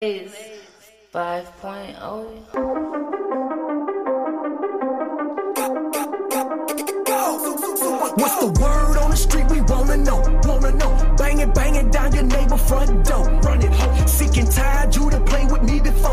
[0.00, 0.32] Is
[1.12, 1.98] 5.0.
[8.14, 9.50] What's the word on the street?
[9.50, 11.16] We wanna know, wanna know.
[11.16, 13.24] Banging, banging down your neighbor front door.
[13.42, 14.06] Run it home.
[14.06, 16.07] Sick and tired, you to play with me before,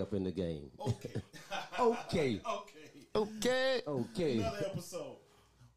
[0.00, 0.70] we up in the game.
[0.80, 1.12] Okay.
[1.78, 2.40] okay.
[2.46, 2.90] Okay.
[3.14, 3.82] Okay.
[3.86, 4.38] Okay.
[4.38, 5.16] Another episode.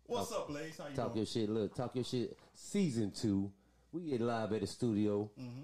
[0.05, 0.77] What's up, Blaze?
[0.77, 1.17] How you Talk doing?
[1.17, 1.49] your shit.
[1.49, 2.37] Look, talk your shit.
[2.53, 3.51] Season two.
[3.91, 5.29] We get live at the studio.
[5.39, 5.63] Mm-hmm.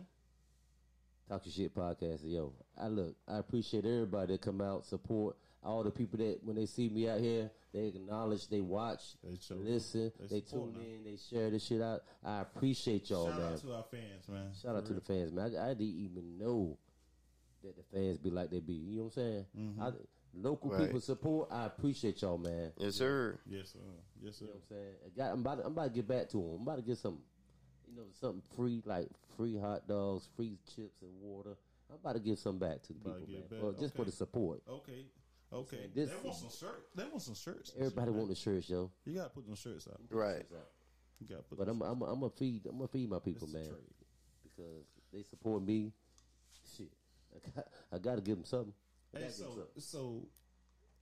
[1.30, 2.20] Talk your shit podcast.
[2.24, 3.16] Yo, I look.
[3.28, 5.36] I appreciate everybody that come out support.
[5.64, 9.38] All the people that when they see me out here, they acknowledge, they watch, They
[9.56, 10.80] listen, they they, tune now.
[10.80, 12.02] in, they share this shit out.
[12.24, 13.54] I appreciate y'all, Shout man.
[13.54, 14.52] out to our fans, man.
[14.62, 15.54] Shout out to the fans, man.
[15.58, 16.78] I, I didn't even know
[17.64, 18.74] that the fans be like they be.
[18.74, 19.46] You know what I'm saying?
[19.58, 19.82] Mm-hmm.
[19.82, 19.92] I,
[20.36, 20.86] local Right.
[20.86, 21.50] people support.
[21.52, 22.72] I appreciate y'all, man.
[22.78, 23.40] Yes, sir.
[23.48, 23.80] Yes, sir.
[24.22, 24.46] Yes, sir.
[24.46, 24.94] You know what I'm saying?
[25.06, 26.56] I got, I'm, about to, I'm about to get back to them.
[26.58, 27.20] I'm about to get some,
[27.88, 29.08] you know, something free, like
[29.38, 31.56] free hot dogs, free chips and water.
[31.90, 33.42] I'm about to give some back to the people, man.
[33.50, 33.60] back.
[33.64, 34.62] Well, just for the support.
[34.70, 35.06] Okay.
[35.52, 35.78] Okay.
[35.78, 36.86] saying this- they want some shirts.
[36.96, 37.74] They want some shirts.
[37.78, 38.92] Everybody want the shirts, yo.
[39.06, 40.00] You gotta put them shirts out.
[40.12, 40.46] Right.
[41.20, 41.58] You gotta put.
[41.58, 43.70] But them I'm, I'm, I'm gonna feed, I'm gonna feed my people, It's man,
[44.44, 45.92] because they support me.
[47.46, 48.74] I got, I got to give them something.
[49.14, 49.66] Hey, gotta so something.
[49.78, 50.28] so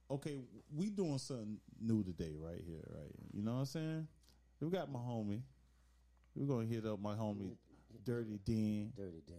[0.09, 0.39] okay,
[0.75, 3.11] we doing something new today, right here, right?
[3.33, 4.07] You know what I'm saying?
[4.61, 5.41] We got my homie.
[6.35, 7.55] We're gonna hit up my homie,
[8.03, 8.93] Dirty Den.
[8.95, 9.37] Dirty damn.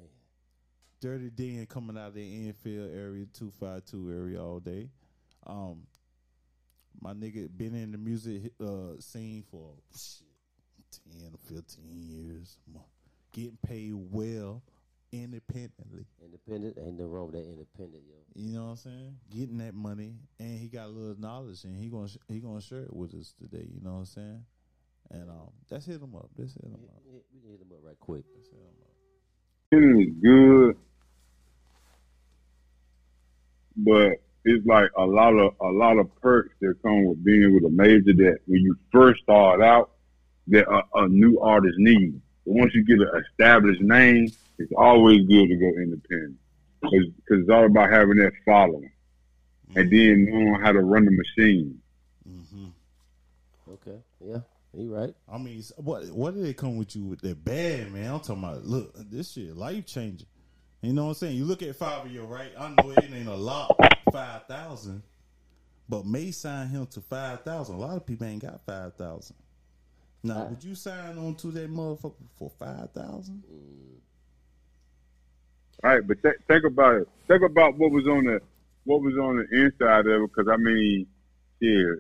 [1.00, 4.91] Dirty Den coming out of the Enfield area, two five two area all day.
[5.47, 5.83] Um,
[7.00, 10.27] my nigga been in the music uh, scene for shit,
[10.91, 12.59] ten or fifteen years,
[13.33, 14.62] getting paid well,
[15.12, 16.06] independently.
[16.23, 18.17] Independent, ain't nothing wrong with that independent, yo.
[18.34, 19.17] You know what I'm saying?
[19.31, 22.82] Getting that money, and he got a little knowledge, and he gonna he gonna share
[22.82, 23.66] it with us today.
[23.72, 24.44] You know what I'm saying?
[25.10, 26.28] And um, let's hit him up.
[26.37, 27.03] Let's hit him up.
[27.06, 28.25] We we can hit them up right quick.
[28.34, 28.88] Let's hit him up.
[29.71, 30.77] It is good,
[33.77, 37.65] but it's like a lot of a lot of perks that come with being with
[37.65, 39.91] a major that when you first start out
[40.49, 42.22] that a, a new artist needs.
[42.48, 46.38] But once you get an established name, it's always good to go independent
[46.81, 48.91] because it's all about having that following
[49.76, 50.25] and mm-hmm.
[50.31, 51.78] then knowing how to run the machine.
[52.26, 52.69] Mm-hmm.
[53.75, 54.38] Okay, yeah,
[54.75, 55.14] you right.
[55.31, 58.14] I mean, what what did they come with you with that bad man?
[58.14, 58.64] I'm talking about.
[58.64, 60.26] Look, this shit life changing.
[60.81, 61.37] You know what I'm saying?
[61.37, 62.53] You look at Fabio, right?
[62.58, 63.76] I know it ain't a lot,
[64.10, 65.03] five thousand,
[65.87, 67.75] but May signed him to five thousand.
[67.75, 69.37] A lot of people ain't got five thousand.
[70.23, 73.43] Now, would you sign on to that motherfucker for five thousand?
[75.84, 77.09] All right, but th- think about it.
[77.29, 78.41] Think about what was on the
[78.84, 81.06] what was on the inside of it, because I mean,
[81.61, 81.93] yeah,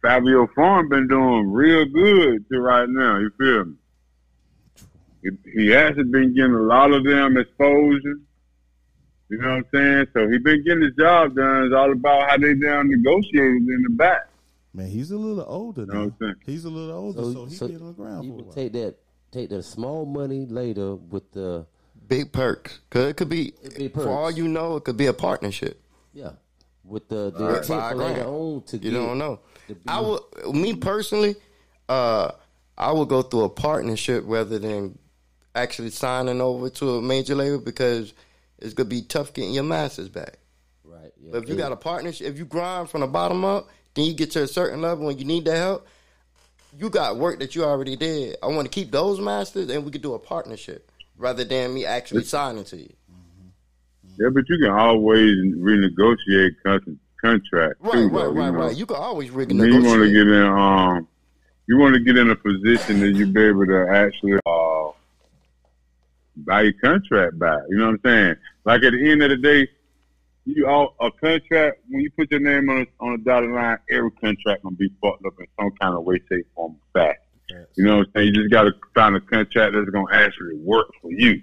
[0.00, 3.18] Fabio Farm been doing real good to right now.
[3.18, 3.74] You feel me?
[5.22, 8.20] He, he hasn't been getting a lot of them exposure.
[9.28, 10.06] You know what I'm saying?
[10.14, 11.64] So he been getting his job done.
[11.64, 14.27] It's all about how they down negotiated in the back.
[14.74, 16.06] Man, he's a little older now.
[16.18, 18.52] what He's a little older, so, he so been on the ground for a while.
[18.54, 18.96] take that,
[19.32, 21.66] take the small money later with the
[22.06, 22.80] Big perks.
[22.90, 25.80] Cause it could be, It'd be for all you know, it could be a partnership.
[26.14, 26.32] yeah,
[26.84, 27.64] with the the Right.
[27.64, 28.28] Five for later grand.
[28.28, 28.92] on to You get.
[28.92, 29.40] don't know.
[29.86, 30.20] I would,
[30.54, 31.36] me personally,
[31.88, 32.30] uh,
[32.78, 34.98] I would go through a partnership rather than
[35.54, 38.14] actually signing over to a major label because
[38.58, 40.38] it's gonna be tough getting your masters back.
[40.84, 41.12] Right.
[41.20, 41.32] Yeah.
[41.32, 41.62] But if you Yeah.
[41.62, 44.46] got a partnership, if you grind from the bottom up, then you get to a
[44.46, 45.86] certain level when you need that help.
[46.78, 48.36] You got work that you already did.
[48.42, 51.84] I want to keep those masters, and we could do a partnership rather than me
[51.84, 52.92] actually signing to you.
[54.18, 57.76] Yeah, but you can always renegotiate con- contract.
[57.80, 58.58] Right, too, right, though, you right, know?
[58.58, 58.76] right.
[58.76, 61.08] You can always I you want to get in, um,
[61.66, 64.90] you want to get in a position that you be able to actually uh,
[66.36, 67.60] buy your contract back.
[67.68, 68.36] You know what I'm saying?
[68.64, 69.68] Like at the end of the day,
[70.56, 73.78] you all a contract when you put your name on a, on a dotted line,
[73.90, 77.20] every contract gonna be fucked up in some kind of way, shape, form, or fact.
[77.76, 78.26] You know what I'm saying?
[78.28, 81.42] You just got to find a contract that's gonna actually work for you.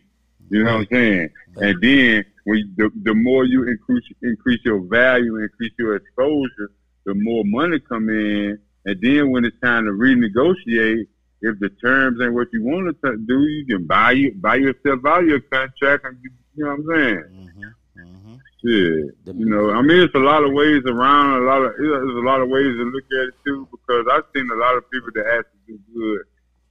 [0.50, 1.30] You know what I'm saying?
[1.58, 6.72] And then when you, the, the more you increase increase your value, increase your exposure,
[7.06, 8.60] the more money come in.
[8.86, 11.08] And then when it's time to renegotiate,
[11.42, 15.00] if the terms ain't what you want to do, you can buy you buy yourself
[15.06, 17.24] out of your contract, and you, you know what I'm saying?
[17.34, 17.62] Mm-hmm.
[17.98, 18.36] Mm-hmm.
[18.62, 19.26] Shit.
[19.26, 21.44] The- You know, I mean, it's a lot of ways around.
[21.44, 24.24] A lot of there's a lot of ways to look at it too, because I've
[24.36, 26.22] seen a lot of people that actually do good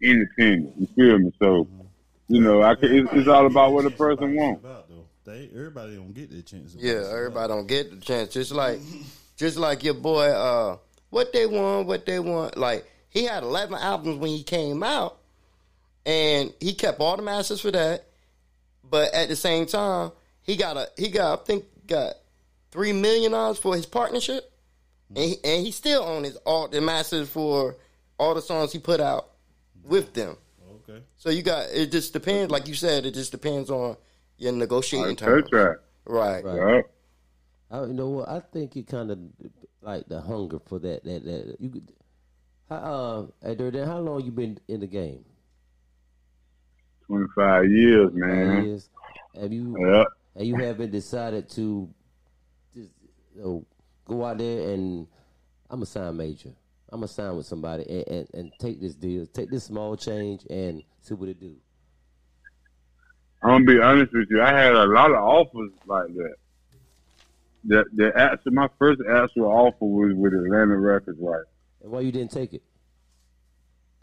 [0.00, 0.74] independent.
[0.78, 1.32] You feel me?
[1.38, 1.68] So
[2.28, 4.60] You know, I can, it's, it's all about what the person wants.
[4.64, 4.88] About.
[5.24, 6.74] They everybody don't get the chance.
[6.78, 8.32] Yeah, everybody don't get the chance.
[8.32, 8.78] Just like,
[9.36, 10.76] just like your boy, uh,
[11.08, 12.58] what they want, what they want.
[12.58, 15.16] Like he had eleven albums when he came out,
[16.04, 18.04] and he kept all the masters for that.
[18.88, 20.12] But at the same time,
[20.44, 22.14] he got a he got I think got
[22.70, 24.52] three million dollars for his partnership,
[25.08, 27.76] and he, and he still owns his all the masters for
[28.18, 29.30] all the songs he put out
[29.82, 30.36] with them.
[30.88, 31.00] Okay.
[31.16, 31.90] So you got it.
[31.90, 33.96] Just depends, like you said, it just depends on
[34.38, 35.48] your negotiating terms.
[35.50, 35.76] Right.
[36.06, 36.44] Right.
[36.44, 36.84] Right.
[37.70, 38.28] I, you know what?
[38.28, 39.18] I think it kind of
[39.80, 41.04] like the hunger for that.
[41.04, 41.92] That that you could.
[42.68, 45.24] How, uh, hey, Durden, how long you been in the game?
[47.06, 48.64] 25 years, man.
[48.64, 48.88] years.
[49.38, 50.06] Have you Yep.
[50.36, 51.88] And you haven't decided to
[52.74, 52.90] just
[53.34, 53.66] you know,
[54.04, 55.06] go out there and
[55.70, 56.50] I'm a sign major.
[56.90, 60.46] I'm gonna sign with somebody and, and, and take this deal, take this small change
[60.48, 61.56] and see what it do.
[63.42, 64.40] I'm gonna be honest with you.
[64.40, 66.34] I had a lot of offers like that.
[67.64, 71.44] The the actual, my first actual offer was with Atlantic Records, right?
[71.82, 72.62] And why you didn't take it?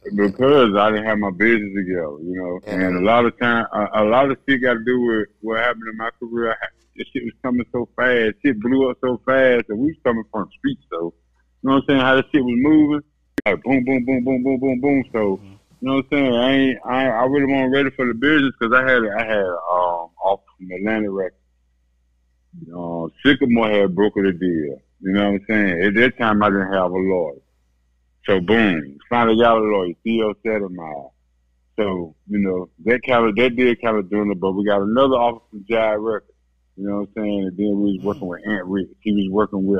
[0.03, 2.59] Because I didn't have my business together, you know.
[2.65, 5.59] And a lot of time, a, a lot of shit got to do with what
[5.59, 6.51] happened in my career.
[6.51, 6.55] I,
[6.95, 10.23] this shit was coming so fast, shit blew up so fast, and we was coming
[10.31, 11.13] from the streets, so
[11.61, 12.01] you know what I'm saying?
[12.01, 13.01] How the shit was moving,
[13.45, 15.03] like boom, boom, boom, boom, boom, boom, boom.
[15.13, 15.39] So
[15.81, 16.35] you know what I'm saying?
[16.35, 19.45] I ain't, I, I really wasn't ready for the business because I had, I had
[19.45, 21.35] um off from Atlantic Records.
[22.75, 24.81] Uh, Sycamore had brokered a deal.
[25.01, 25.83] You know what I'm saying?
[25.83, 27.39] At that time, I didn't have a lawyer.
[28.25, 31.11] So boom, finally got a lawyer, Theo Settlemire.
[31.77, 34.81] So, you know, that kind of, that did kind of doing it, but we got
[34.81, 36.25] another offer from Jive Records.
[36.77, 37.39] You know what I'm saying?
[37.47, 38.87] And then we was working with Aunt Rick.
[39.01, 39.79] He was working with,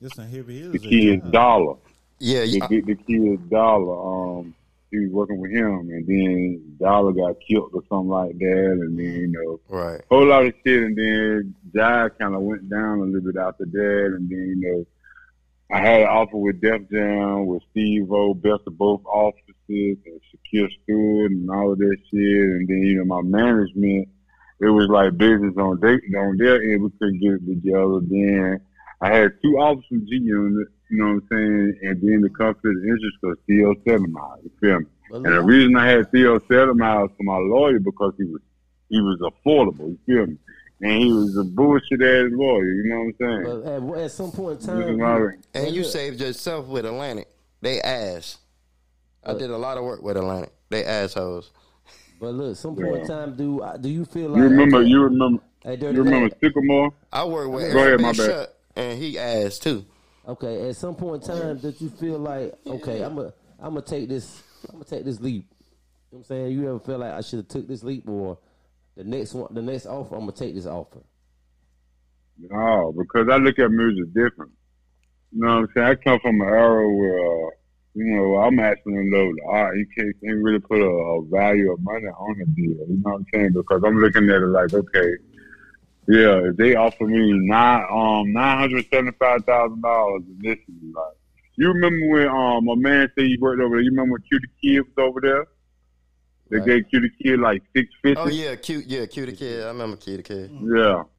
[0.00, 0.84] There's some heavy the hitters.
[0.84, 1.30] at kid that.
[1.32, 1.74] Dolla.
[2.18, 2.66] Yeah, The, yeah.
[2.68, 4.54] the, the kid Dolla, um,
[4.90, 8.78] he was working with him and then Dolla got killed or something like that.
[8.80, 10.00] And then, you know, Right.
[10.10, 13.66] whole lot of shit, and then Jive kind of went down a little bit after
[13.66, 14.86] that, and then you know,
[15.70, 20.20] I had an offer with Def Jam with Steve O, best of both offices, and
[20.32, 24.08] Shakir Stewart, and all of that shit, and then you know my management,
[24.60, 28.00] it was like business on they on their end, we couldn't get it together.
[28.00, 28.60] Then
[29.02, 32.30] I had two offers from G Unit, you know what I'm saying, and then the
[32.30, 34.86] conflict of interest was Theo Settlemire, you feel me?
[35.10, 38.40] But And the reason I had Theo Settlemire for my lawyer because he was
[38.88, 40.38] he was affordable, you feel me?
[40.80, 43.88] And he was a bullshit ass lawyer, you know what I'm saying?
[43.88, 47.28] but at, at some point in time, my- you- And you saved yourself with Atlantic.
[47.60, 48.38] They ass.
[49.24, 50.52] I did a lot of work with Atlantic.
[50.70, 51.50] They assholes.
[52.20, 55.02] But look, some point in time, do uh, do you feel like you remember you
[55.02, 56.92] remember Hey, Dirty you remember Sycamore?
[57.12, 58.16] I work with Go ahead, my bad.
[58.16, 59.84] Shut, and he ass too.
[60.26, 63.82] Okay, at some point in time, that you feel like, okay, I'm gonna I'm gonna
[63.86, 65.46] take this I'm gonna take this leap.
[65.50, 65.64] You know
[66.10, 66.52] what I'm saying?
[66.52, 68.38] You ever feel like I should have took this leap or
[68.98, 70.98] the next one the next offer, I'm gonna take this offer.
[72.36, 74.50] No, because I look at music different.
[75.32, 75.86] You know what I'm saying?
[75.86, 77.50] I come from an era where, uh,
[77.94, 79.76] you know, I'm in love with art.
[79.76, 82.86] You can't, can't really put a, a value of money on a deal.
[82.88, 83.52] You know what I'm saying?
[83.52, 85.10] Because I'm looking at it like, okay,
[86.08, 91.16] yeah, if they offer me nine um nine hundred seventy five thousand dollars initially, like
[91.56, 94.48] you remember when um my man said he worked over there, you remember when Cutie
[94.60, 95.46] Kid was over there?
[96.50, 96.66] They Right.
[96.66, 98.20] gave Cutie Kid like six oh, fifty.
[98.20, 98.86] Oh yeah, cute.
[98.86, 99.62] Yeah, cute kid.
[99.64, 100.50] I remember cute kid.
[100.62, 101.02] Yeah.